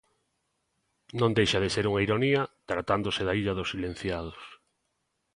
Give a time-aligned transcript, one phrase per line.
[1.19, 4.41] Non deixa de ser unha ironía, tratándose da illa dos Silenciados.